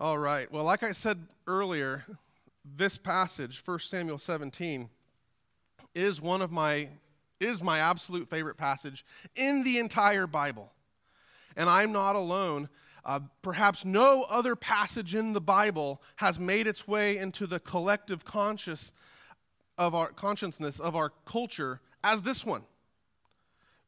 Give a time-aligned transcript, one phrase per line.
[0.00, 0.50] All right.
[0.50, 2.06] Well, like I said earlier,
[2.64, 4.88] this passage, 1 Samuel 17,
[5.94, 6.88] is one of my
[7.38, 9.04] is my absolute favorite passage
[9.36, 10.72] in the entire Bible.
[11.54, 12.70] And I'm not alone.
[13.04, 18.24] Uh, perhaps no other passage in the Bible has made its way into the collective
[18.24, 18.92] conscious
[19.76, 22.62] of our consciousness of our culture as this one.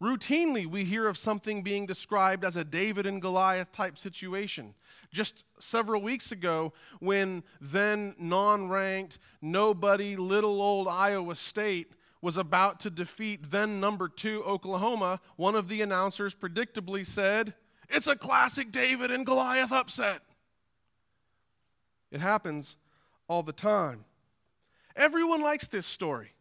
[0.03, 4.75] Routinely, we hear of something being described as a David and Goliath type situation.
[5.13, 12.81] Just several weeks ago, when then non ranked, nobody, little old Iowa State was about
[12.81, 17.55] to defeat then number two Oklahoma, one of the announcers predictably said,
[17.89, 20.23] It's a classic David and Goliath upset.
[22.11, 22.77] It happens
[23.29, 24.05] all the time.
[24.97, 26.33] Everyone likes this story.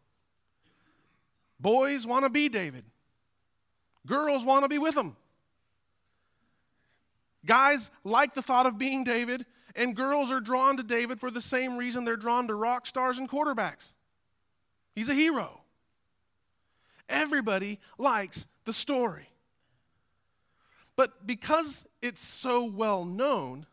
[1.60, 2.86] Boys want to be David.
[4.06, 5.16] Girls want to be with him.
[7.46, 11.42] Guys like the thought of being David, and girls are drawn to David for the
[11.42, 13.94] same reason they're drawn to rock stars and quarterbacks.
[14.96, 15.62] He's a hero.
[17.10, 19.30] Everybody likes the story.
[20.96, 23.66] But because it's so well known,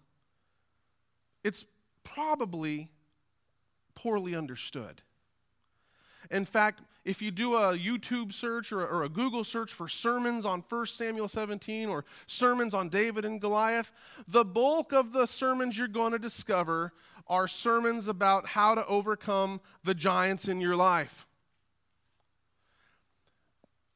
[1.44, 1.64] it's
[2.04, 2.90] probably
[3.94, 5.02] poorly understood.
[6.30, 10.44] In fact, if you do a YouTube search or, or, a Google search for sermons
[10.44, 13.90] on 1 Samuel 17 or sermons on David and Goliath,
[14.28, 16.92] the bulk of the sermons you're going to discover
[17.26, 21.26] are sermons about how to overcome the giants in your life.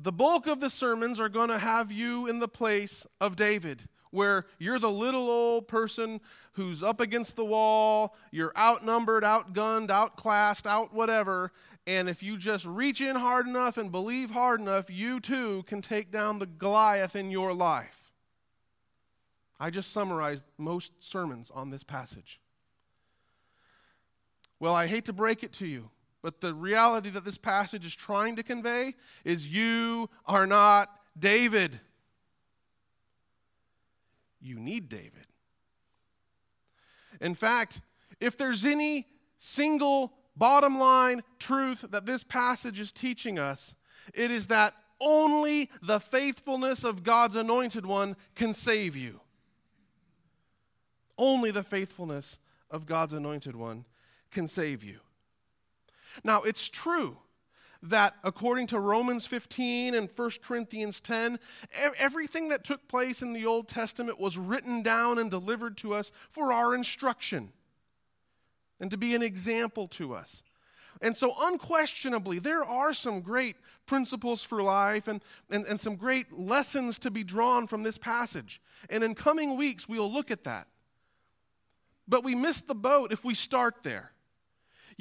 [0.00, 3.90] The bulk of the sermons are going to have you in the place of David
[4.12, 6.20] where you're the little old person
[6.52, 11.50] who's up against the wall, you're outnumbered, outgunned, outclassed, out whatever,
[11.86, 15.82] and if you just reach in hard enough and believe hard enough, you too can
[15.82, 18.12] take down the Goliath in your life.
[19.58, 22.40] I just summarized most sermons on this passage.
[24.60, 25.90] Well, I hate to break it to you,
[26.22, 28.94] but the reality that this passage is trying to convey
[29.24, 30.88] is you are not
[31.18, 31.80] David.
[34.42, 35.26] You need David.
[37.20, 37.80] In fact,
[38.20, 39.06] if there's any
[39.38, 43.74] single bottom line truth that this passage is teaching us,
[44.14, 49.20] it is that only the faithfulness of God's anointed one can save you.
[51.18, 52.38] Only the faithfulness
[52.70, 53.84] of God's anointed one
[54.30, 55.00] can save you.
[56.24, 57.18] Now, it's true
[57.82, 61.38] that according to Romans 15 and 1 Corinthians 10,
[61.98, 66.12] everything that took place in the Old Testament was written down and delivered to us
[66.30, 67.52] for our instruction
[68.78, 70.42] and to be an example to us.
[71.00, 73.56] And so, unquestionably, there are some great
[73.86, 75.20] principles for life and,
[75.50, 78.60] and, and some great lessons to be drawn from this passage.
[78.88, 80.68] And in coming weeks, we'll look at that.
[82.06, 84.11] But we miss the boat if we start there.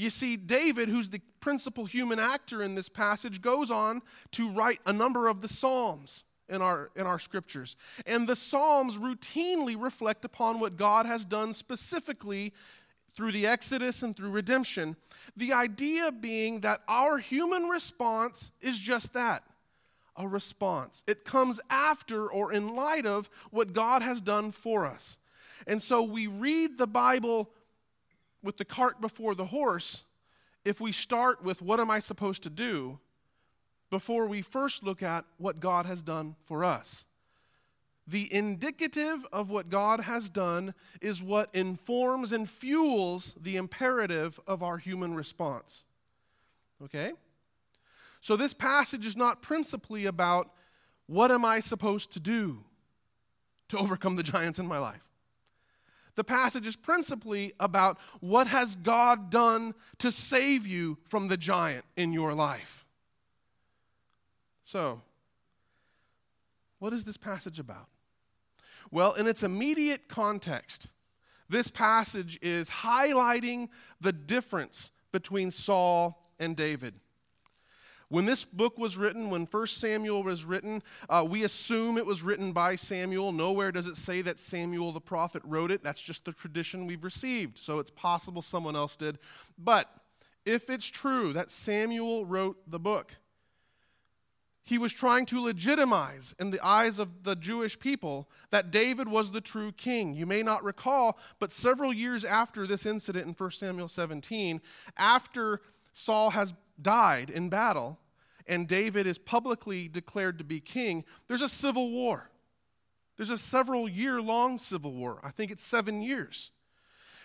[0.01, 4.01] You see, David, who's the principal human actor in this passage, goes on
[4.31, 7.75] to write a number of the Psalms in our, in our scriptures.
[8.07, 12.51] And the Psalms routinely reflect upon what God has done specifically
[13.15, 14.95] through the Exodus and through redemption.
[15.37, 19.43] The idea being that our human response is just that
[20.17, 21.03] a response.
[21.05, 25.17] It comes after or in light of what God has done for us.
[25.67, 27.51] And so we read the Bible
[28.43, 30.03] with the cart before the horse
[30.63, 32.99] if we start with what am I supposed to do
[33.89, 37.05] before we first look at what God has done for us.
[38.07, 44.63] The indicative of what God has done is what informs and fuels the imperative of
[44.63, 45.83] our human response.
[46.83, 47.13] Okay?
[48.19, 50.51] So this passage is not principally about
[51.07, 52.63] what am I supposed to do
[53.69, 55.10] to overcome the giants in my life.
[56.15, 61.85] The passage is principally about what has God done to save you from the giant
[61.95, 62.85] in your life.
[64.63, 65.01] So,
[66.79, 67.87] what is this passage about?
[68.89, 70.87] Well, in its immediate context,
[71.47, 73.69] this passage is highlighting
[73.99, 76.95] the difference between Saul and David.
[78.11, 82.21] When this book was written, when 1 Samuel was written, uh, we assume it was
[82.21, 83.31] written by Samuel.
[83.31, 85.81] Nowhere does it say that Samuel the prophet wrote it.
[85.81, 87.57] That's just the tradition we've received.
[87.57, 89.17] So it's possible someone else did.
[89.57, 89.89] But
[90.45, 93.13] if it's true that Samuel wrote the book,
[94.61, 99.31] he was trying to legitimize in the eyes of the Jewish people that David was
[99.31, 100.15] the true king.
[100.15, 104.59] You may not recall, but several years after this incident in 1 Samuel 17,
[104.97, 105.61] after
[105.93, 107.99] Saul has died in battle,
[108.47, 112.29] and David is publicly declared to be king, there's a civil war.
[113.17, 115.19] There's a several year long civil war.
[115.23, 116.51] I think it's seven years.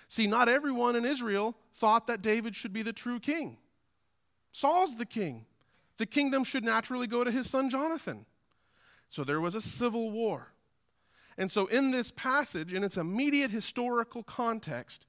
[0.09, 3.57] See, not everyone in Israel thought that David should be the true king.
[4.53, 5.47] Saul's the king.
[5.99, 8.27] The kingdom should naturally go to his son Jonathan.
[9.11, 10.53] So there was a civil war.
[11.39, 15.07] And so, in this passage, in its immediate historical context,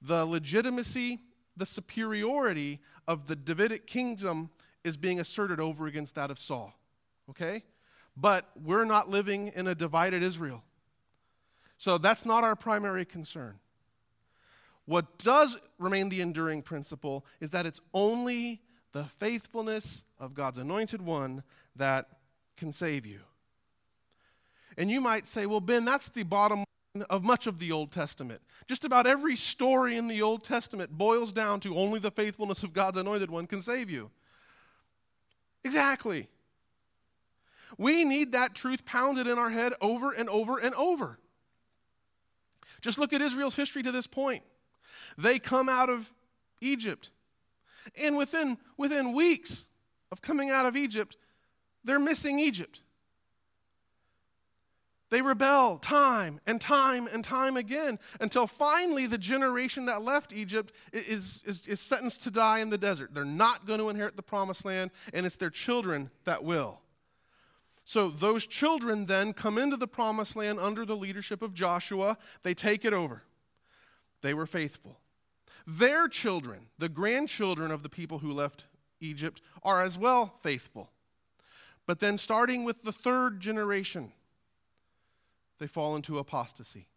[0.00, 1.20] the legitimacy,
[1.56, 4.50] the superiority of the Davidic kingdom
[4.84, 6.72] is being asserted over against that of Saul.
[7.28, 7.64] Okay?
[8.16, 10.62] But we're not living in a divided Israel.
[11.78, 13.58] So that's not our primary concern.
[14.84, 18.60] What does remain the enduring principle is that it's only
[18.92, 21.42] the faithfulness of God's anointed one
[21.76, 22.06] that
[22.56, 23.20] can save you.
[24.76, 26.64] And you might say, well, Ben, that's the bottom
[27.08, 28.40] of much of the Old Testament.
[28.66, 32.72] Just about every story in the Old Testament boils down to only the faithfulness of
[32.72, 34.10] God's anointed one can save you.
[35.64, 36.28] Exactly.
[37.78, 41.18] We need that truth pounded in our head over and over and over.
[42.80, 44.42] Just look at Israel's history to this point.
[45.16, 46.12] They come out of
[46.60, 47.10] Egypt,
[48.00, 49.66] and within, within weeks
[50.12, 51.16] of coming out of Egypt,
[51.84, 52.80] they're missing Egypt.
[55.10, 60.72] They rebel time and time and time again until finally the generation that left Egypt
[60.92, 63.10] is, is, is sentenced to die in the desert.
[63.12, 66.80] They're not going to inherit the promised land, and it's their children that will.
[67.84, 72.16] So those children then come into the promised land under the leadership of Joshua.
[72.44, 73.24] They take it over.
[74.22, 75.00] They were faithful.
[75.66, 78.66] Their children, the grandchildren of the people who left
[79.00, 80.90] Egypt, are as well faithful.
[81.84, 84.12] But then, starting with the third generation,
[85.60, 86.88] they fall into apostasy.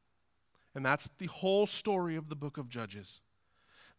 [0.74, 3.22] And that's the whole story of the book of Judges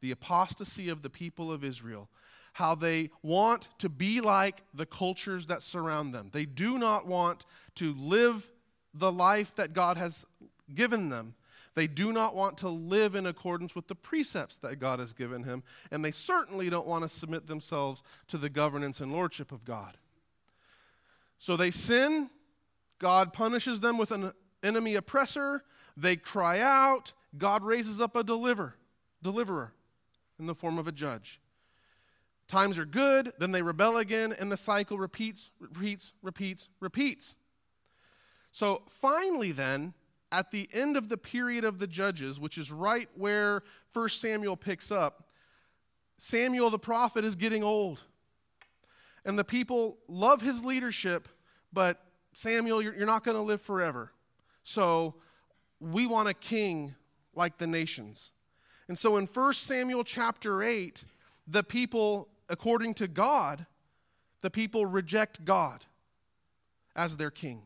[0.00, 2.10] the apostasy of the people of Israel,
[2.52, 6.28] how they want to be like the cultures that surround them.
[6.30, 7.46] They do not want
[7.76, 8.50] to live
[8.92, 10.26] the life that God has
[10.74, 11.34] given them.
[11.74, 15.44] They do not want to live in accordance with the precepts that God has given
[15.44, 19.64] him, and they certainly don't want to submit themselves to the governance and lordship of
[19.64, 19.96] God.
[21.38, 22.28] So they sin,
[22.98, 24.32] God punishes them with an
[24.64, 25.62] enemy oppressor,
[25.96, 28.74] they cry out, God raises up a deliver,
[29.22, 29.72] deliverer
[30.38, 31.40] in the form of a judge.
[32.48, 37.34] Times are good, then they rebel again, and the cycle repeats, repeats, repeats, repeats.
[38.52, 39.94] So finally, then,
[40.30, 43.62] at the end of the period of the judges, which is right where
[43.92, 45.28] 1 Samuel picks up,
[46.18, 48.02] Samuel the prophet is getting old.
[49.24, 51.28] And the people love his leadership,
[51.72, 52.02] but
[52.34, 54.12] Samuel, you're, you're not going to live forever.
[54.64, 55.14] So
[55.78, 56.94] we want a king
[57.34, 58.32] like the nations.
[58.88, 61.04] And so in 1 Samuel chapter 8,
[61.46, 63.66] the people, according to God,
[64.40, 65.84] the people reject God
[66.96, 67.62] as their king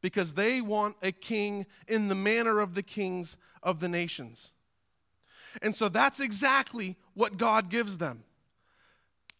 [0.00, 4.52] because they want a king in the manner of the kings of the nations.
[5.62, 8.24] And so that's exactly what God gives them.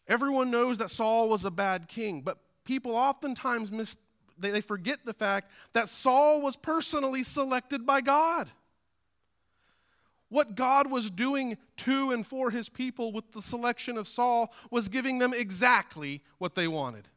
[0.07, 3.97] Everyone knows that Saul was a bad king, but people oftentimes mis-
[4.37, 8.49] they, they forget the fact that Saul was personally selected by God.
[10.29, 14.89] What God was doing to and for his people with the selection of Saul was
[14.89, 17.07] giving them exactly what they wanted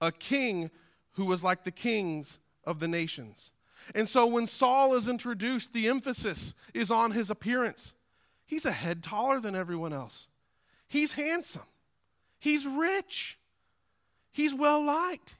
[0.00, 0.70] a king
[1.14, 3.50] who was like the kings of the nations.
[3.96, 7.94] And so when Saul is introduced, the emphasis is on his appearance.
[8.46, 10.28] He's a head taller than everyone else,
[10.86, 11.66] he's handsome,
[12.38, 13.38] he's rich,
[14.30, 15.36] he's well liked.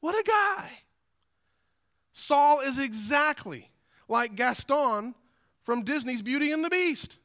[0.00, 0.70] What a guy!
[2.12, 3.70] Saul is exactly
[4.08, 5.14] like Gaston
[5.62, 7.18] from Disney's Beauty and the Beast.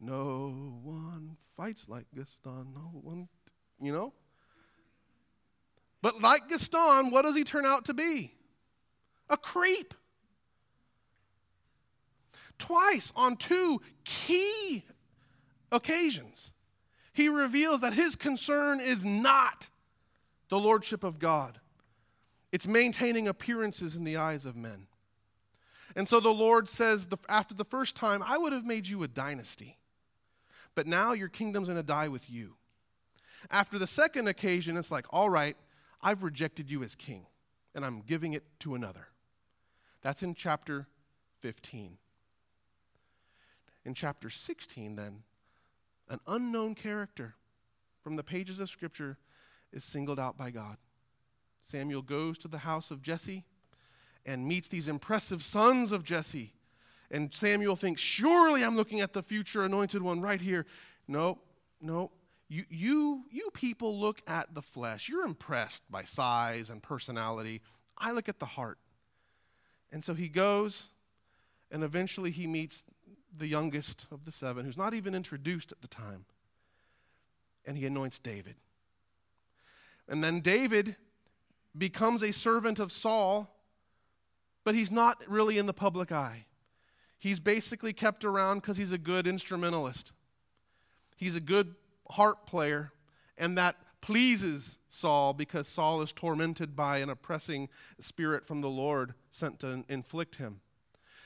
[0.00, 2.72] No one fights like Gaston.
[2.74, 3.28] No one,
[3.80, 4.12] you know?
[6.00, 8.34] But like Gaston, what does he turn out to be?
[9.30, 9.94] A creep.
[12.58, 14.84] Twice on two key
[15.70, 16.52] occasions,
[17.12, 19.68] he reveals that his concern is not
[20.52, 21.60] the lordship of God,
[22.52, 24.86] it's maintaining appearances in the eyes of men.
[25.96, 29.08] And so the Lord says, after the first time, I would have made you a
[29.08, 29.78] dynasty,
[30.74, 32.56] but now your kingdom's going to die with you.
[33.50, 35.56] After the second occasion, it's like, all right,
[36.02, 37.24] I've rejected you as king,
[37.74, 39.08] and I'm giving it to another.
[40.02, 40.86] That's in chapter
[41.40, 41.96] 15.
[43.86, 45.22] In chapter 16, then,
[46.10, 47.36] an unknown character
[48.02, 49.16] from the pages of Scripture
[49.72, 50.76] is singled out by God.
[51.62, 53.44] Samuel goes to the house of Jesse
[54.26, 56.52] and meets these impressive sons of Jesse.
[57.10, 60.66] And Samuel thinks, Surely I'm looking at the future anointed one right here.
[61.06, 61.38] No,
[61.80, 62.10] no,
[62.48, 65.08] you, you, you people look at the flesh.
[65.08, 67.62] You're impressed by size and personality.
[67.96, 68.78] I look at the heart.
[69.90, 70.88] And so he goes
[71.70, 72.84] And eventually he meets
[73.34, 76.26] the youngest of the seven, who's not even introduced at the time.
[77.64, 78.56] And he anoints David.
[80.08, 80.96] And then David
[81.76, 83.48] becomes a servant of Saul,
[84.64, 86.46] but he's not really in the public eye.
[87.18, 90.12] He's basically kept around because he's a good instrumentalist.
[91.16, 91.76] He's a good
[92.10, 92.92] harp player,
[93.38, 97.68] and that pleases Saul because Saul is tormented by an oppressing
[98.00, 100.60] spirit from the Lord sent to inflict him.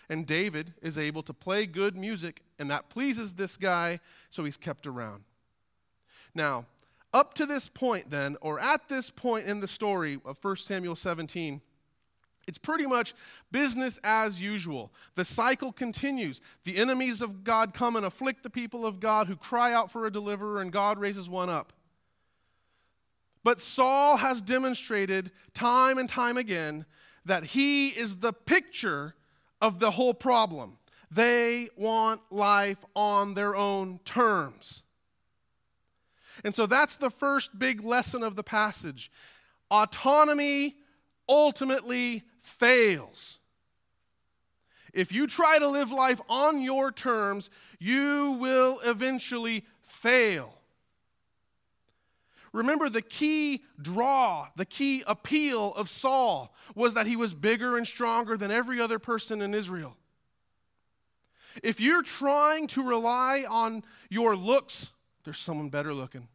[0.08, 3.98] And David is able to play good music, and that pleases this guy,
[4.30, 5.24] so he's kept around.
[6.34, 6.66] Now,
[7.16, 10.94] up to this point, then, or at this point in the story of 1 Samuel
[10.94, 11.62] 17,
[12.46, 13.14] it's pretty much
[13.50, 14.92] business as usual.
[15.14, 16.42] The cycle continues.
[16.64, 20.04] The enemies of God come and afflict the people of God who cry out for
[20.04, 21.72] a deliverer, and God raises one up.
[23.42, 26.84] But Saul has demonstrated time and time again
[27.24, 29.14] that he is the picture
[29.62, 30.76] of the whole problem.
[31.10, 34.82] They want life on their own terms.
[36.44, 39.10] And so that's the first big lesson of the passage.
[39.70, 40.76] Autonomy
[41.28, 43.38] ultimately fails.
[44.92, 50.54] If you try to live life on your terms, you will eventually fail.
[52.52, 57.86] Remember, the key draw, the key appeal of Saul was that he was bigger and
[57.86, 59.94] stronger than every other person in Israel.
[61.62, 64.92] If you're trying to rely on your looks,
[65.26, 66.28] there's someone better looking.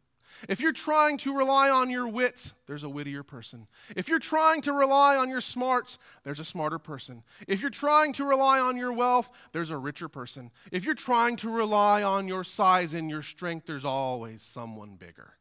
[0.48, 3.66] If you're trying to rely on your wits, there's a wittier person.
[3.96, 7.22] If you're trying to rely on your smarts, there's a smarter person.
[7.48, 10.50] If you're trying to rely on your wealth, there's a richer person.
[10.70, 15.32] If you're trying to rely on your size and your strength, there's always someone bigger.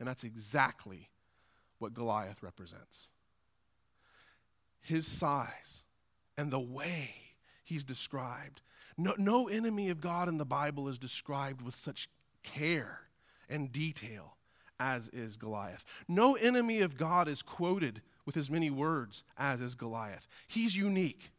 [0.00, 1.10] And that's exactly
[1.78, 3.10] what Goliath represents.
[4.80, 5.84] His size
[6.36, 7.23] and the way
[7.64, 8.60] he's described.
[8.96, 12.08] No, no enemy of God in the Bible is described with such
[12.42, 13.00] care
[13.48, 14.36] and detail
[14.78, 15.84] as is Goliath.
[16.08, 20.28] No enemy of God is quoted with as many words as is Goliath.
[20.46, 21.32] He's unique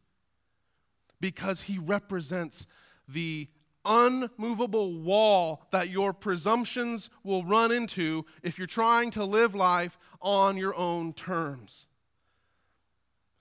[1.20, 2.66] because he represents
[3.08, 3.48] the
[3.84, 10.56] unmovable wall that your presumptions will run into if you're trying to live life on
[10.56, 11.86] your own terms.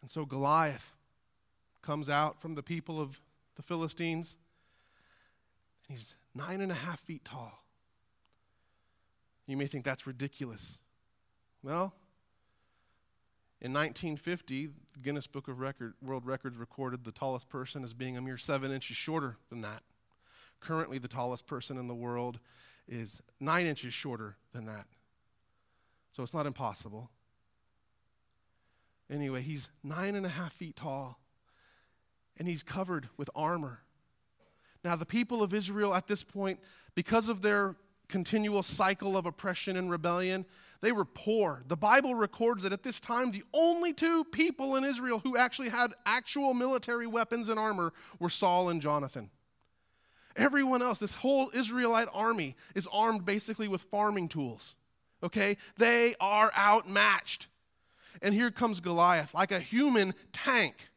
[0.02, 0.95] And so Goliath
[1.86, 3.22] comes out from the people of
[3.56, 4.36] the Philistines.
[5.88, 7.64] He's nine and a half feet tall.
[9.46, 10.78] You may think that's ridiculous.
[11.62, 11.94] Well,
[13.62, 18.18] in 1950, the Guinness Book of Record, World Records recorded the tallest person as being
[18.18, 19.84] a mere seven inches shorter than that.
[20.60, 22.40] Currently, the tallest person in the world
[22.88, 24.86] is nine inches shorter than that.
[26.12, 27.12] So it's not impossible.
[29.10, 31.20] Anyway, he's nine and a half feet tall,
[32.38, 33.82] and he's covered with armor.
[34.84, 36.60] Now, the people of Israel at this point,
[36.94, 37.76] because of their
[38.08, 40.46] continual cycle of oppression and rebellion,
[40.82, 41.64] they were poor.
[41.68, 45.70] The Bible records that at this time, the only two people in Israel who actually
[45.70, 49.32] had actual military weapons and armor were Saul and Jonathan.
[50.36, 54.76] Everyone else, this whole Israelite army, is armed basically with farming tools.
[55.24, 55.58] Okay?
[55.78, 57.48] They are outmatched.
[58.22, 60.90] And here comes Goliath, like a human tank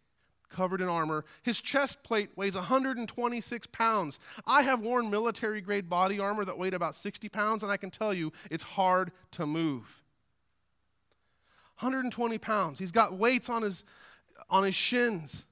[0.49, 1.25] covered in armor.
[1.43, 4.19] His chest plate weighs 126 pounds.
[4.47, 7.90] I have worn military grade body armor that weighed about 60 pounds, and I can
[7.90, 10.02] tell you it's hard to move.
[11.81, 12.78] 120 pounds.
[12.78, 13.85] He's got weights on his,
[14.50, 15.45] on his shins.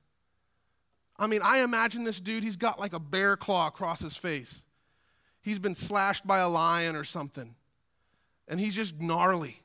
[1.19, 4.62] I mean, I imagine this dude, he's got like a bear claw across his face.
[5.41, 7.55] He's been slashed by a lion or something.
[8.49, 9.62] And he's just gnarly.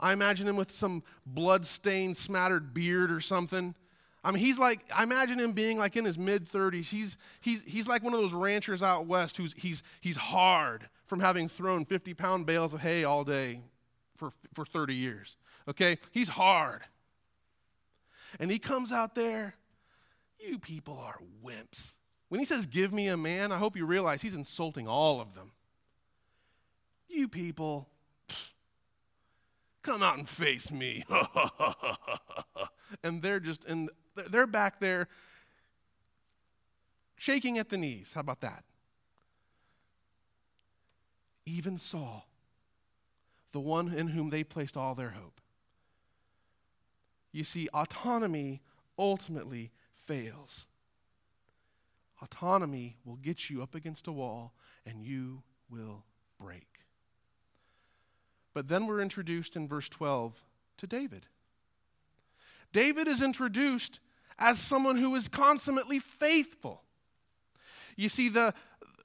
[0.00, 3.74] I imagine him with some blood-stained, smattered beard or something.
[4.22, 6.88] I mean, he's like, I imagine him being like in his mid 30s.
[6.90, 11.20] He's, he's, he's like one of those ranchers out west who's he's, he's hard from
[11.20, 13.62] having thrown 50 pound bales of hay all day
[14.16, 15.36] for, for 30 years.
[15.68, 15.98] Okay?
[16.10, 16.82] He's hard.
[18.38, 19.54] And he comes out there
[20.40, 21.94] you people are wimps.
[22.28, 25.34] When he says, Give me a man, I hope you realize he's insulting all of
[25.34, 25.52] them.
[27.08, 27.88] You people,
[29.82, 31.04] come out and face me.
[33.02, 35.08] and they're just, and they're back there
[37.16, 38.12] shaking at the knees.
[38.14, 38.64] How about that?
[41.44, 42.26] Even Saul,
[43.52, 45.40] the one in whom they placed all their hope.
[47.32, 48.60] You see, autonomy
[48.98, 50.66] ultimately fails.
[52.22, 54.52] Autonomy will get you up against a wall
[54.84, 56.04] and you will
[56.40, 56.66] break.
[58.52, 60.42] But then we're introduced in verse 12
[60.78, 61.26] to David.
[62.72, 64.00] David is introduced
[64.38, 66.82] as someone who is consummately faithful.
[67.96, 68.54] You see, the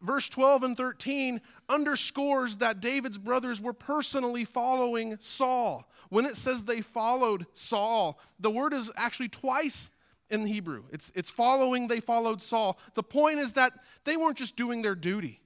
[0.01, 5.89] verse 12 and 13 underscores that David's brothers were personally following Saul.
[6.10, 9.89] When it says they followed Saul, the word is actually twice
[10.29, 10.84] in Hebrew.
[10.91, 12.77] It's, it's following, they followed Saul.
[12.93, 13.74] The point is that
[14.05, 15.41] they weren't just doing their duty.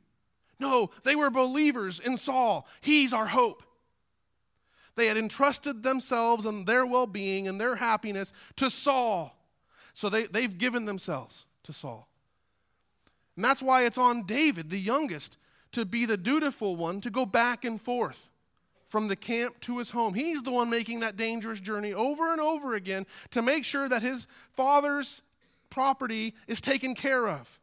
[0.60, 2.68] No, they were believers in Saul.
[2.82, 3.64] He's our hope.
[4.96, 9.36] They had entrusted themselves and their well being and their happiness to Saul.
[9.94, 12.08] So they, they've given themselves to Saul.
[13.36, 15.38] And that's why it's on David, the youngest,
[15.72, 18.30] to be the dutiful one to go back and forth
[18.88, 20.16] from the camp to his home.
[20.16, 24.02] He's the one making that dangerous journey over and over again to make sure that
[24.02, 25.22] his father's
[25.70, 27.60] property is taken care of.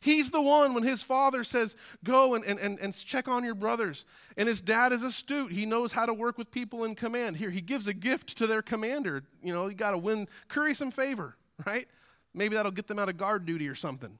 [0.00, 3.54] He's the one when his father says, Go and, and, and, and check on your
[3.54, 4.04] brothers.
[4.36, 5.52] And his dad is astute.
[5.52, 7.36] He knows how to work with people in command.
[7.36, 9.24] Here, he gives a gift to their commander.
[9.42, 11.88] You know, you got to win, curry some favor, right?
[12.34, 14.18] Maybe that'll get them out of guard duty or something.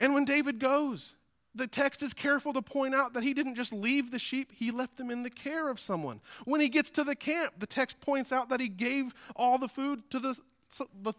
[0.00, 1.14] And when David goes,
[1.54, 4.70] the text is careful to point out that he didn't just leave the sheep, he
[4.70, 6.20] left them in the care of someone.
[6.44, 9.68] When he gets to the camp, the text points out that he gave all the
[9.68, 10.40] food to the,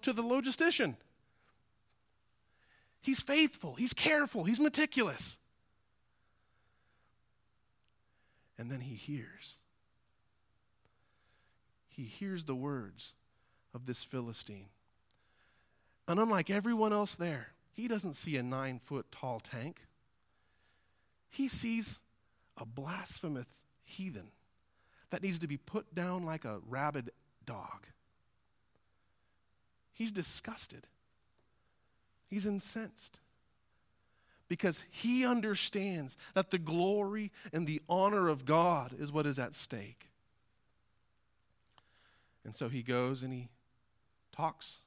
[0.01, 0.95] to the logistician.
[3.05, 5.37] He's faithful, he's careful, he's meticulous.
[8.57, 9.57] And then he hears.
[11.87, 13.13] He hears the words
[13.75, 14.69] of this Philistine.
[16.07, 19.81] And unlike everyone else there, he doesn't see a nine foot tall tank.
[21.29, 21.99] He sees
[22.57, 24.31] a blasphemous heathen
[25.11, 27.11] that needs to be put down like a rabid
[27.45, 27.85] dog.
[29.93, 30.87] He's disgusted.
[32.27, 33.19] He's incensed
[34.47, 39.55] because he understands that the glory and the honor of God is what is at
[39.55, 40.09] stake.
[42.43, 43.49] And so he goes and he
[44.31, 44.79] talks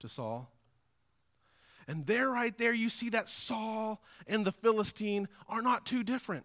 [0.00, 0.50] to Saul.
[1.88, 6.44] And there, right there, you see that Saul and the Philistine are not too different.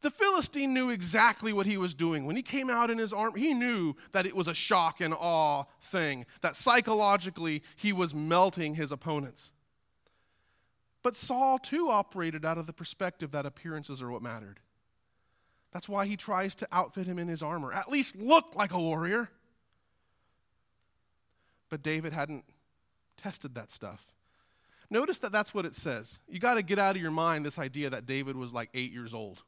[0.00, 2.24] The Philistine knew exactly what he was doing.
[2.24, 5.12] When he came out in his arm, he knew that it was a shock and
[5.12, 9.50] awe thing, that psychologically he was melting his opponents.
[11.02, 14.60] But Saul too operated out of the perspective that appearances are what mattered.
[15.72, 18.80] That's why he tries to outfit him in his armor, at least look like a
[18.80, 19.30] warrior.
[21.68, 22.44] But David hadn't
[23.16, 24.06] tested that stuff.
[24.90, 26.18] Notice that that's what it says.
[26.28, 28.92] You got to get out of your mind this idea that David was like eight
[28.92, 29.42] years old.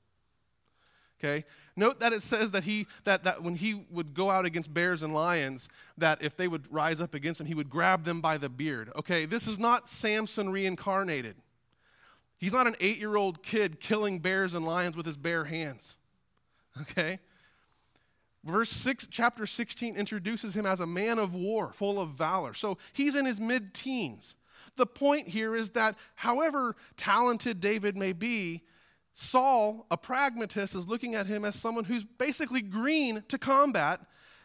[1.23, 1.45] Okay?
[1.77, 5.03] Note that it says that he that, that when he would go out against bears
[5.03, 8.39] and lions, that if they would rise up against him, he would grab them by
[8.39, 8.91] the beard.
[8.97, 11.37] Okay, this is not Samson reincarnated.
[12.39, 15.97] He's not an eight-year-old kid killing bears and lions with his bare hands.
[16.81, 17.19] Okay?
[18.43, 22.55] Verse 6, chapter 16 introduces him as a man of war, full of valor.
[22.55, 24.37] So he's in his mid teens.
[24.77, 28.63] The point here is that however talented David may be,
[29.15, 34.01] Saul, a pragmatist, is looking at him as someone who's basically green to combat.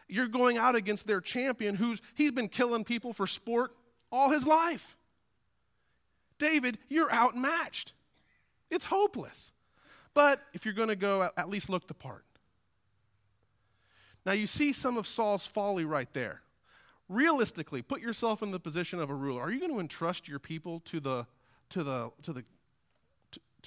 [0.08, 3.72] You're going out against their champion who's he's been killing people for sport
[4.12, 4.96] all his life.
[6.38, 7.92] David, you're outmatched.
[8.70, 9.52] It's hopeless.
[10.14, 12.24] But if you're going to go, at least look the part.
[14.24, 16.42] Now you see some of Saul's folly right there
[17.08, 19.42] realistically, put yourself in the position of a ruler.
[19.42, 21.26] Are you going to entrust your people to the
[21.70, 22.44] to the to the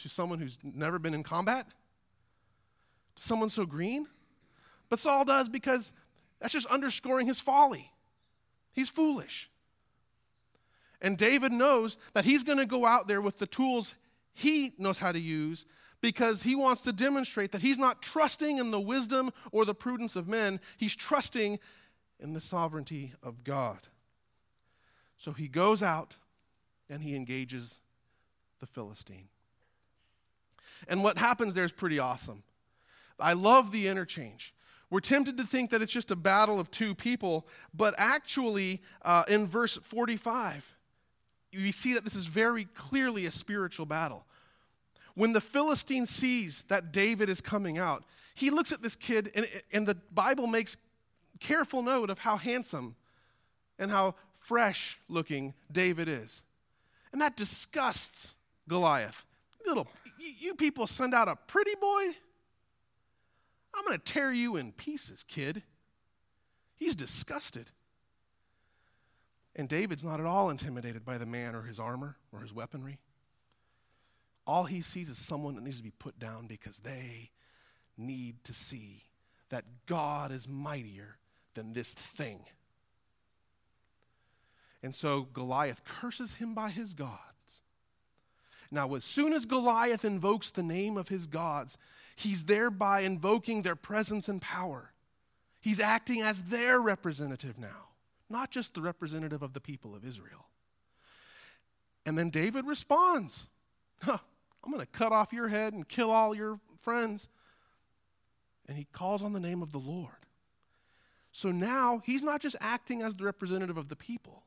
[0.04, 1.68] to, someone who's never been in combat?
[3.16, 4.08] To someone so green?
[4.90, 5.94] But Saul does because
[6.40, 7.92] that's just underscoring his folly.
[8.74, 9.50] He's foolish.
[11.02, 13.96] And David knows that he's going to go out there with the tools
[14.34, 15.66] he knows how to use
[16.02, 20.16] because he wants to demonstrate that he's not trusting in the wisdom or the prudence
[20.16, 20.60] of men.
[20.78, 21.60] He's trusting
[22.20, 23.80] in the sovereignty of God.
[25.18, 26.16] So he goes out
[26.90, 27.82] and he engages
[28.60, 29.28] the Philistine.
[30.88, 32.44] And what happens there is pretty awesome.
[33.20, 34.54] I love the interchange.
[34.90, 39.24] We're tempted to think that it's just a battle of two people, but actually, uh,
[39.28, 40.76] in verse 45,
[41.54, 44.26] we see that this is very clearly a spiritual battle.
[45.14, 49.48] When the Philistine sees that David is coming out, he looks at this kid, and,
[49.72, 50.78] and the Bible makes
[51.40, 52.96] careful note of how handsome
[53.78, 56.42] and how fresh looking David is.
[57.12, 58.36] And that disgusts
[58.68, 59.26] Goliath.
[59.66, 59.88] Little,
[60.40, 62.08] you people send out a pretty boy?
[63.76, 65.64] I'm going to tear you in pieces, kid.
[66.76, 67.72] He's disgusted.
[69.56, 73.00] And David's not at all intimidated by the man or his armor or his weaponry.
[74.48, 77.30] All he sees is someone that needs to be put down because they
[77.98, 79.04] need to see
[79.50, 81.18] that God is mightier
[81.54, 82.46] than this thing.
[84.82, 87.20] And so Goliath curses him by his gods.
[88.72, 91.78] Now, as soon as Goliath invokes the name of his gods,
[92.16, 94.92] he's thereby invoking their presence and power.
[95.60, 97.90] He's acting as their representative now,
[98.30, 100.46] not just the representative of the people of Israel.
[102.06, 103.48] And then David responds
[104.02, 104.18] huh,
[104.64, 107.28] I'm going to cut off your head and kill all your friends.
[108.68, 110.14] And he calls on the name of the Lord.
[111.32, 114.44] So now he's not just acting as the representative of the people,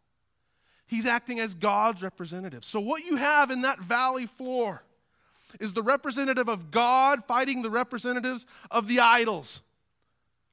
[0.92, 2.64] he's acting as God's representative.
[2.64, 4.82] So, what you have in that valley floor
[5.58, 9.62] is the representative of God fighting the representatives of the idols.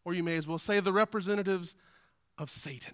[0.06, 1.76] Or you may as well say the representatives
[2.38, 2.94] of Satan.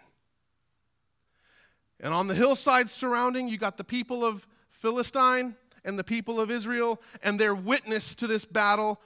[2.00, 6.50] And on the hillside surrounding, you got the people of Philistine and the people of
[6.50, 9.00] Israel and their witness to this battle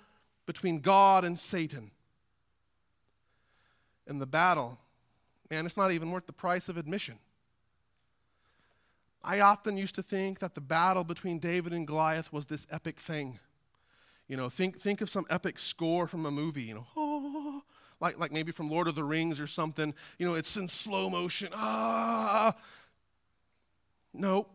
[0.45, 1.91] between God and Satan.
[4.07, 4.79] And the battle,
[5.51, 7.19] man, it's not even worth the price of admission.
[9.23, 12.99] I often used to think that the battle between David and Goliath was this epic
[12.99, 13.39] thing.
[14.27, 17.61] You know, think, think of some epic score from a movie, you know, oh,
[17.99, 19.93] like, like maybe from Lord of the Rings or something.
[20.17, 21.49] You know, it's in slow motion.
[21.53, 22.55] Ah.
[24.13, 24.49] Nope.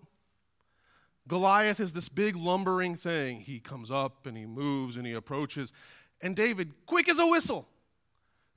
[1.27, 3.40] Goliath is this big lumbering thing.
[3.40, 5.72] He comes up and he moves and he approaches.
[6.20, 7.66] And David, quick as a whistle,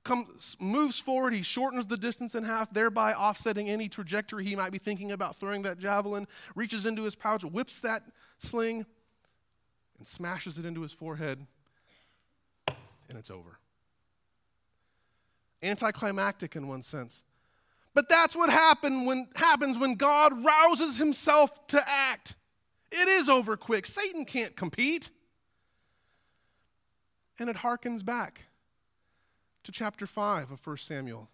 [0.07, 1.33] comes, moves forward.
[1.33, 5.35] He shortens the distance in half, thereby offsetting any trajectory he might be thinking about
[5.35, 8.03] throwing that javelin, reaches into his pouch, whips that
[8.39, 8.85] sling,
[9.97, 11.45] and smashes it into his forehead.
[13.09, 13.59] And it's over.
[15.61, 17.21] Anticlimactic in one sense.
[17.93, 22.35] But that's what happen when, happens when God rouses himself to act.
[22.91, 23.85] It is over quick.
[23.85, 25.09] Satan can't compete.
[27.39, 28.47] And it harkens back
[29.67, 31.29] to chapter 5 of 1 Samuel.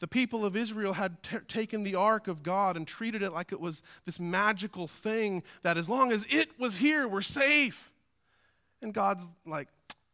[0.00, 3.52] The people of Israel had t- taken the ark of God and treated it like
[3.52, 7.92] it was this magical thing that as long as it was here, we're safe.
[8.82, 9.68] And God's like,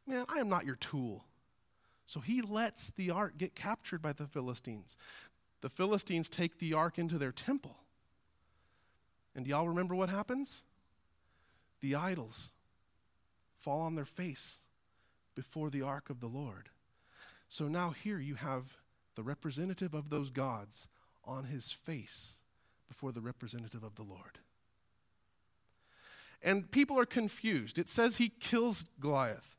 [0.07, 1.25] man, I am not your tool.
[2.05, 4.95] So he lets the ark get captured by the Philistines.
[5.63, 7.79] The Philistines take the ark into their temple.
[9.35, 10.63] And do y'all remember what happens?
[11.81, 12.51] The idols
[13.61, 14.59] fall on their face
[15.35, 16.69] before the ark of the Lord.
[17.55, 18.65] So now here you have
[19.15, 20.89] the representative of those gods
[21.25, 22.35] on his face
[22.89, 24.41] before the representative of the Lord.
[26.43, 27.79] And people are confused.
[27.79, 29.55] It says he kills Goliath.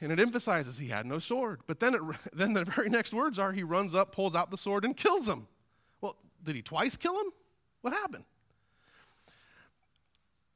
[0.00, 1.60] And it emphasizes he had no sword.
[1.66, 2.00] But then, it,
[2.32, 5.28] then the very next words are he runs up, pulls out the sword, and kills
[5.28, 5.48] him.
[6.00, 7.30] Well, did he twice kill him?
[7.82, 8.24] What happened?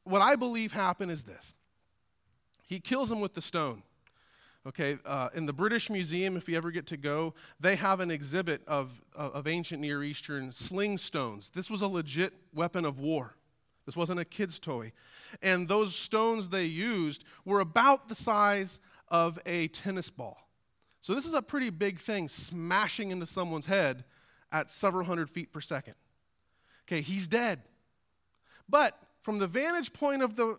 [0.05, 1.53] what I believe happened is this
[2.66, 3.83] he kills him with the stone.
[4.68, 8.11] Okay, uh, in the British Museum, if you ever get to go, they have an
[8.11, 11.50] exhibit of, of ancient Near Eastern sling stones.
[11.54, 13.35] This was a legit weapon of war.
[13.87, 14.92] This wasn't a kid's toy.
[15.40, 18.78] And those stones they used were about the size
[19.09, 20.37] of a tennis ball.
[21.00, 24.04] So this is a pretty big thing smashing into someone's head
[24.52, 25.94] at several hundred feet per second.
[26.87, 27.62] Okay, he's dead.
[28.68, 30.59] But from the vantage point of the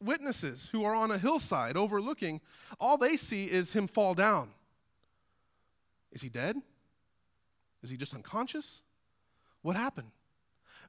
[0.00, 2.40] witnesses who are on a hillside overlooking,
[2.80, 4.50] all they see is him fall down.
[6.12, 6.56] Is he dead?
[7.82, 8.82] Is he just unconscious?
[9.62, 10.10] What happened?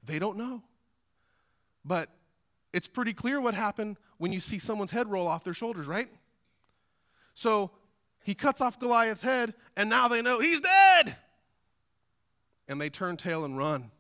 [0.04, 0.64] They don't know.
[1.84, 2.10] But
[2.74, 6.10] it's pretty clear what happened when you see someone's head roll off their shoulders, right?
[7.34, 7.72] So
[8.24, 11.16] he cuts off Goliath's head, and now they know he's dead.
[12.68, 13.92] And they turn tail and run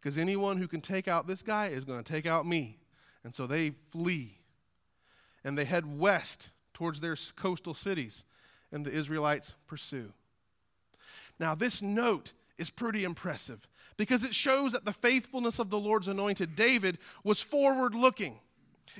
[0.00, 2.78] because anyone who can take out this guy is going to take out me.
[3.24, 4.38] And so they flee.
[5.42, 8.24] And they head west towards their coastal cities,
[8.72, 10.12] and the Israelites pursue.
[11.38, 16.08] Now, this note is pretty impressive because it shows that the faithfulness of the Lord's
[16.08, 18.38] anointed David was forward looking.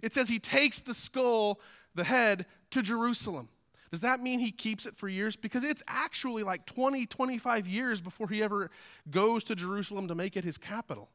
[0.03, 1.61] It says he takes the skull,
[1.95, 3.49] the head, to Jerusalem.
[3.91, 5.37] Does that mean he keeps it for years?
[5.37, 8.71] Because it's actually like 20, 25 years before he ever
[9.09, 11.11] goes to Jerusalem to make it his capital.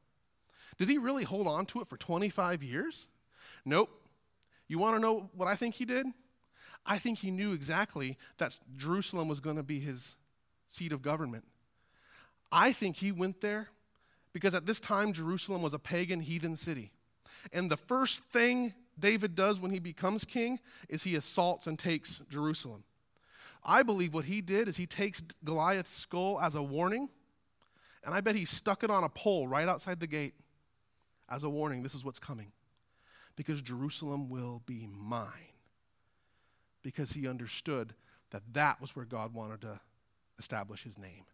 [0.80, 3.08] Did he really hold on to it for 25 years?
[3.66, 3.90] Nope.
[4.68, 6.08] You want to know what I think he did?
[6.86, 10.16] I think he knew exactly that Jerusalem was going to be his
[10.68, 11.44] seat of government.
[12.52, 13.68] I think he went there
[14.32, 16.92] because at this time Jerusalem was a pagan heathen city.
[17.52, 22.22] And the first thing David does when he becomes king is he assaults and takes
[22.30, 22.84] Jerusalem.
[23.64, 27.10] I believe what he did is he takes Goliath's skull as a warning,
[28.06, 30.34] and I bet he stuck it on a pole right outside the gate
[31.30, 32.52] as a warning this is what's coming.
[33.36, 35.54] Because Jerusalem will be mine.
[36.82, 37.94] Because he understood
[38.32, 39.80] that that was where God wanted to
[40.38, 41.26] establish his name.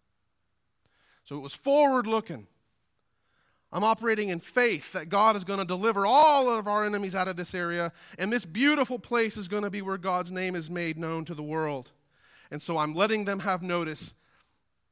[1.24, 2.48] So it was forward looking.
[3.72, 7.28] I'm operating in faith that God is going to deliver all of our enemies out
[7.28, 10.70] of this area, and this beautiful place is going to be where God's name is
[10.70, 11.92] made known to the world.
[12.52, 14.14] And so I'm letting them have notice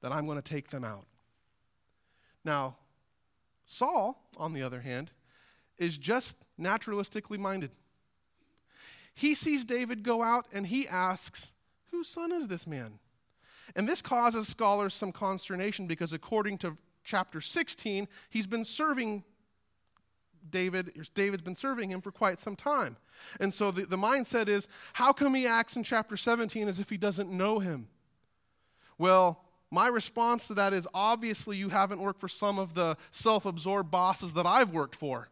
[0.02, 1.06] that I'm going to take them out.
[2.44, 2.76] Now,
[3.66, 5.12] Saul, on the other hand,
[5.78, 7.72] is just naturalistically minded.
[9.14, 11.54] He sees David go out and he asks,
[11.92, 13.00] Whose son is this man?
[13.76, 19.24] And this causes scholars some consternation because, according to chapter 16, he's been serving
[20.50, 22.98] David, David's been serving him for quite some time.
[23.40, 26.90] And so the, the mindset is how come he acts in chapter 17 as if
[26.90, 27.88] he doesn't know him?
[28.98, 29.44] Well,
[29.74, 33.90] my response to that is obviously you haven't worked for some of the self absorbed
[33.90, 35.30] bosses that I've worked for.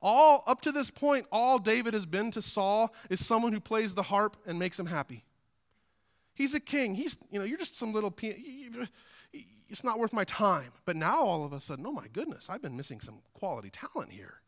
[0.00, 3.94] All up to this point, all David has been to Saul is someone who plays
[3.94, 5.24] the harp and makes him happy.
[6.32, 6.94] He's a king.
[6.94, 8.14] He's, you know, you're just some little
[9.68, 10.70] it's not worth my time.
[10.84, 14.12] But now all of a sudden, oh my goodness, I've been missing some quality talent
[14.12, 14.42] here.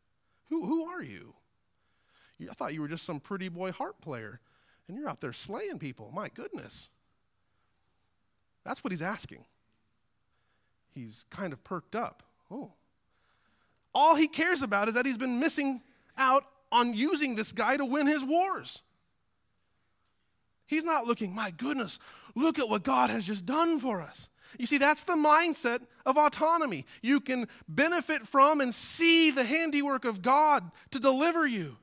[0.49, 1.35] Who, who are you?
[2.49, 4.39] I thought you were just some pretty boy harp player,
[4.87, 6.13] and you're out there slaying people.
[6.15, 6.89] My goodness.
[8.65, 9.45] That's what he's asking.
[10.93, 12.23] He's kind of perked up.
[12.51, 12.73] Oh.
[13.95, 15.83] All he cares about is that he's been missing
[16.19, 18.83] out on using this guy to win his wars.
[20.67, 21.99] He's not looking, my goodness,
[22.37, 24.29] look at what God has just done for us.
[24.59, 26.87] You see, that's the mindset of autonomy.
[27.03, 31.77] You can benefit from and see the handiwork of God to deliver you.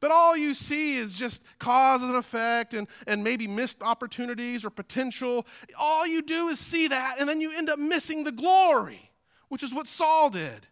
[0.00, 4.70] But all you see is just cause and effect and, and maybe missed opportunities or
[4.70, 5.46] potential.
[5.78, 9.10] All you do is see that, and then you end up missing the glory,
[9.48, 10.66] which is what Saul did.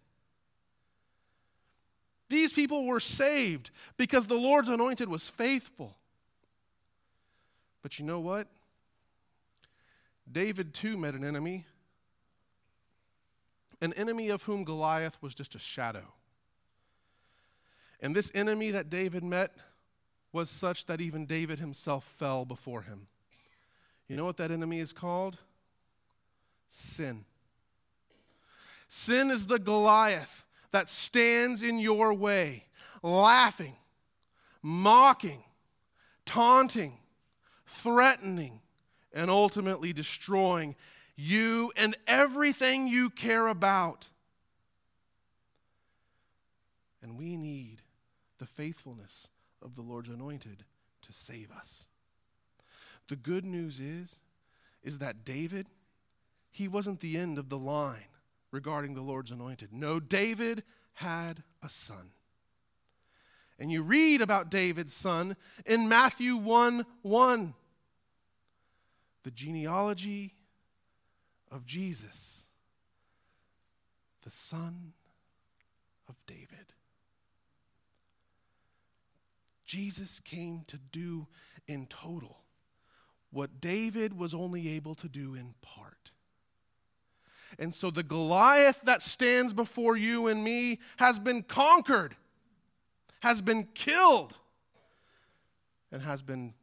[2.28, 5.96] These people were saved because the Lord's anointed was faithful.
[7.82, 8.48] But you know what?
[10.30, 11.66] David too met an enemy,
[13.80, 16.12] an enemy of whom Goliath was just a shadow.
[18.00, 19.52] And this enemy that David met
[20.32, 23.06] was such that even David himself fell before him.
[24.08, 25.38] You know what that enemy is called?
[26.68, 27.24] Sin.
[28.88, 32.66] Sin is the Goliath that stands in your way,
[33.02, 33.76] laughing,
[34.60, 35.42] mocking,
[36.26, 36.98] taunting,
[37.66, 38.60] threatening,
[39.12, 40.74] and ultimately destroying
[41.16, 44.08] you and everything you care about.
[47.02, 47.82] And we need
[48.38, 49.28] the faithfulness
[49.62, 50.64] of the Lord's anointed
[51.02, 51.86] to save us.
[53.08, 54.18] The good news is
[54.82, 55.68] is that David
[56.50, 58.06] he wasn't the end of the line
[58.52, 59.72] regarding the Lord's anointed.
[59.72, 60.62] No, David
[60.94, 62.12] had a son.
[63.58, 67.54] And you read about David's son in Matthew 1 1
[69.24, 70.34] the genealogy
[71.50, 72.44] of Jesus,
[74.22, 74.92] the son
[76.08, 76.73] of David.
[79.74, 81.26] Jesus came to do
[81.66, 82.38] in total
[83.32, 86.12] what David was only able to do in part.
[87.58, 92.14] And so the Goliath that stands before you and me has been conquered,
[93.18, 94.36] has been killed,
[95.90, 96.54] and has been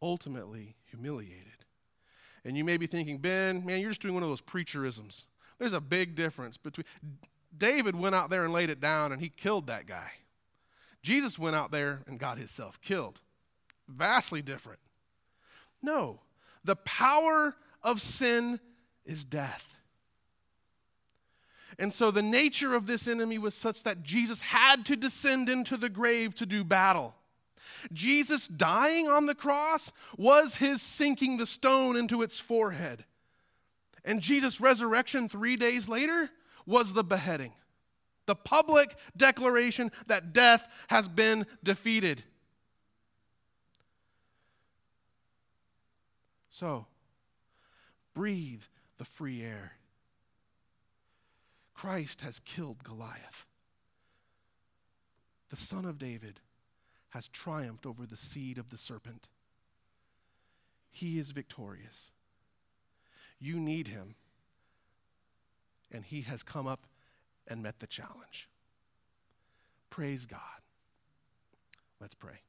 [0.00, 1.66] ultimately humiliated.
[2.42, 5.24] And you may be thinking, Ben, man, you're just doing one of those preacherisms.
[5.58, 6.86] There's a big difference between.
[7.54, 10.12] David went out there and laid it down and he killed that guy.
[11.04, 13.20] Jesus went out there and got himself killed.
[13.86, 14.80] Vastly different.
[15.82, 16.20] No,
[16.64, 18.58] the power of sin
[19.04, 19.76] is death.
[21.78, 25.76] And so the nature of this enemy was such that Jesus had to descend into
[25.76, 27.14] the grave to do battle.
[27.92, 33.04] Jesus dying on the cross was his sinking the stone into its forehead.
[34.06, 36.30] And Jesus' resurrection three days later
[36.64, 37.52] was the beheading,
[38.26, 42.24] the public declaration that death has been defeated.
[46.50, 46.86] So,
[48.14, 48.62] breathe
[48.98, 49.72] the free air.
[51.74, 53.44] Christ has killed Goliath,
[55.50, 56.40] the son of David
[57.10, 59.28] has triumphed over the seed of the serpent.
[60.90, 62.10] He is victorious.
[63.38, 64.16] You need him.
[65.92, 66.86] And he has come up
[67.48, 68.48] and met the challenge.
[69.90, 70.40] Praise God.
[72.00, 72.40] Let's pray.